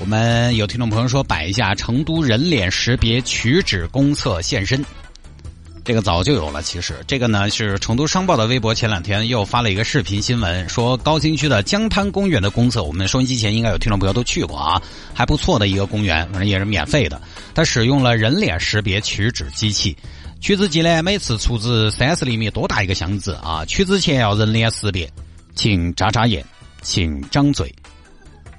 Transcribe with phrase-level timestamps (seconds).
[0.00, 4.82] 我们有听众朋友说摆一下成都人脸识别取纸公厕现身，
[5.84, 6.62] 这个早就有了。
[6.62, 14.80] 其实这个呢是成都商报的微博前两天又发了一个视频新闻，说高新区的江滩公园的公厕，我们收音机前应该有听众朋友都去过啊，
[15.12, 17.20] 还不错的一个公园，反正也是免费的。
[17.54, 19.94] 它使用了人脸识别取纸机器，
[20.40, 25.08] 取纸机呢每次出纸三十厘米多大一个箱子啊，取之前要人脸识别，
[25.54, 26.42] 请眨眨眼，
[26.80, 27.70] 请张嘴，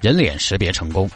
[0.00, 1.10] 人脸识别成功。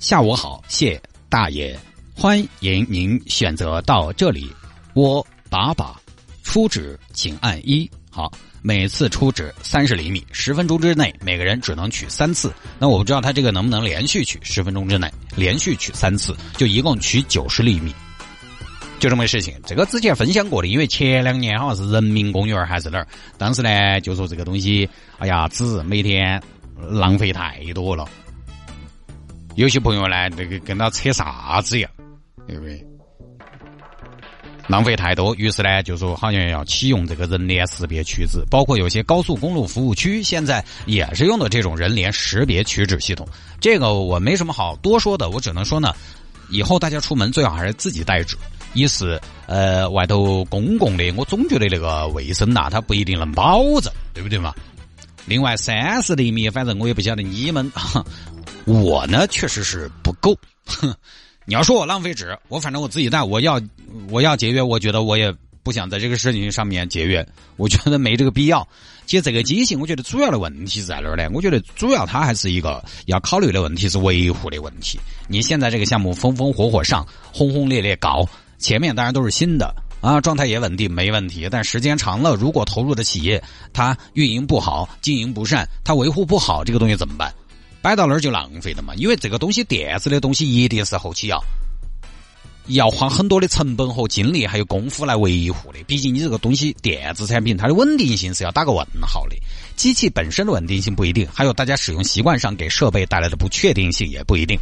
[0.00, 0.98] 下午好，谢
[1.28, 1.78] 大爷，
[2.16, 4.50] 欢迎您选择到这里。
[4.94, 6.00] 我把把
[6.42, 7.88] 出纸，请按一。
[8.10, 12.50] 好，每次出纸三十厘米，十分钟之内每个人只能取三次。
[12.78, 15.06] 那我不知道他这个能不能连续取，十分钟之内
[15.36, 17.94] 连续取三次，就一共取九十厘米。
[19.00, 23.06] 就这么个事情，这个之前分享过的，因为前两年好像是人民公园还是哪儿，
[23.36, 26.42] 当时呢就说这个东西，哎呀，纸每天
[26.88, 28.08] 浪费太多了。
[29.60, 31.88] 有些朋友呢，那个跟他扯啥子呀？
[32.46, 32.82] 对不对？
[34.66, 43.28] 浪费太多，于是呢，就说好像要启用这个人脸识别取纸，包括有些高速公路服务区现在也是用的这种人脸识别取纸系统。
[43.60, 45.92] 这个我没什么好多说的，我只能说呢，
[46.48, 48.38] 以后大家出门最好还是自己带纸。
[48.72, 54.54] 一是呃，外头公共的，我总觉得那个卫生呐，它不一定能保证，对不对嘛？
[55.26, 57.70] 另外三十厘米，反正我也不晓得你们。
[58.64, 60.36] 我呢，确实是不够。
[60.66, 60.94] 哼，
[61.46, 63.22] 你要说我浪费纸，我反正我自己带。
[63.22, 63.60] 我要
[64.10, 67.26] 我要节约，我觉得我也不想在这个事情上面节约。
[67.56, 68.66] 我觉得没这个必要。
[69.06, 71.28] 其实这个机型，我觉得主要的问题在哪儿呢？
[71.34, 75.00] 我觉得主要它还是一个要考虑的问题是维护的问题。
[75.26, 78.24] 你现在这个项目风风火火上，轰轰烈烈搞，
[78.58, 81.48] 前面当然都是新的啊，状态也稳定，没问题。
[81.50, 83.42] 但时间长了，如果投入的企业
[83.72, 87.34] 它运营不好、经营不善，它维护不好，这个东西怎么办？
[87.82, 91.42] 摆到那儿就浪费的嘛，因为这个东西电子的东西一定是后期要
[92.66, 95.78] 要花很多的成本和精力还有功夫来维护的。
[95.84, 99.36] 毕竟你这个东西电子产品，它的稳定性是要打个问号的。
[99.76, 104.58] 机器本身的稳定性不一定，还有大家使用习惯上给设备带来的不确定性也不一定。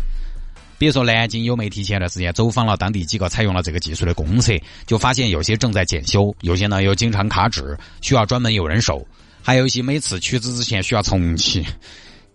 [0.78, 4.52] 比如说南京有媒体前段时间走访了当地几个采用了这个技术的公厕，
[4.86, 9.04] 就发现有些正在检修，有些呢又经常卡纸，需要专门有人手，
[9.42, 11.66] 还有一些每次取纸之前需要重启。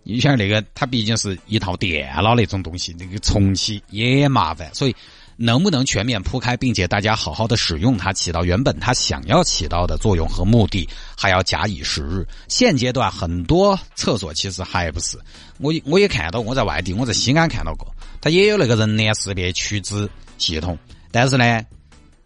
[0.06, 4.94] 你想那个，它毕竟是一套电脑那种东西，那个重启也麻烦，所以
[5.36, 12.26] 能不能全面铺开，并且大家好好的使用它，起到原本它想要起到的作用和目的，还要假以时日。
[12.48, 15.18] 现阶段很多厕所其实还不是，
[15.58, 17.90] 我我也看到，我在外地，我在西安看到过，
[18.20, 20.78] 它也有那个人脸识别取纸系统，
[21.10, 21.64] 但是呢，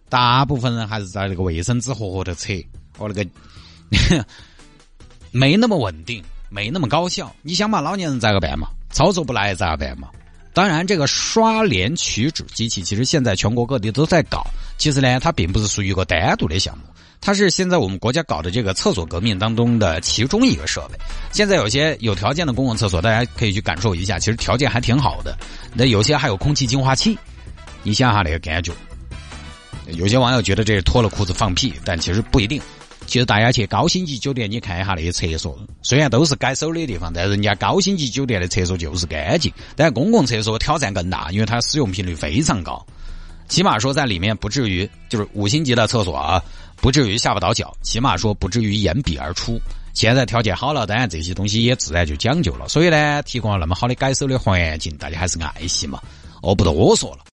[0.08, 2.52] 大部分人还是在那个卫生纸盒盒头扯，
[2.98, 4.26] 和那个
[5.30, 6.20] 没那么稳定。
[6.48, 8.68] 没那么高效，你想把，老年人咋个办嘛？
[8.90, 10.08] 操作不来咋办嘛？
[10.54, 14.44] 当然，这个刷脸取纸机器，其实现在全国各地都在搞。
[14.76, 16.84] 其实呢，它并不是属于一个单独的项目，
[17.20, 20.98] 它是现在我们国家搞的这个厕所革命当中的其中一个设备。
[21.32, 25.36] 现在有些有条件的公共厕所，大家可以去感受一下，其实条件还挺好的。
[25.74, 27.16] 那有些还有空气净化器，
[27.84, 28.72] 你想下那个感觉。
[29.88, 32.60] 有些网友觉得这是脱了裤子放屁，但其实不一定。
[33.08, 39.50] 其实大家去高星级酒店，你看一下那些厕所，虽然都是该收的地方，但人家高星级酒店的厕所就是干净。
[39.74, 42.86] 但公共厕所挑战更大，因为它使用频率非常高，
[43.48, 46.42] 起码说在里面不至于就是五星级的厕所啊，
[46.76, 49.58] 不至于下不到脚，起码说不至于掩鼻而出。
[49.94, 52.68] 现在条件好了，当然这些东西也自然就讲究了。
[52.68, 55.98] 所以呢，提供了那么好的改手的环境，大家还是爱惜嘛。
[56.42, 57.24] 我不多说了。